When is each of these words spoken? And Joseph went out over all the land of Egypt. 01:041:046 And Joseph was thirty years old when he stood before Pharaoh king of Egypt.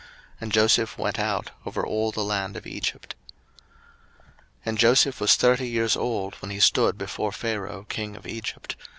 And 0.39 0.51
Joseph 0.51 0.97
went 0.97 1.19
out 1.19 1.51
over 1.63 1.85
all 1.85 2.11
the 2.11 2.23
land 2.23 2.57
of 2.57 2.65
Egypt. 2.65 3.13
01:041:046 4.21 4.25
And 4.65 4.77
Joseph 4.79 5.21
was 5.21 5.35
thirty 5.35 5.69
years 5.69 5.95
old 5.95 6.33
when 6.41 6.49
he 6.49 6.59
stood 6.59 6.97
before 6.97 7.31
Pharaoh 7.31 7.85
king 7.87 8.15
of 8.15 8.25
Egypt. 8.25 8.75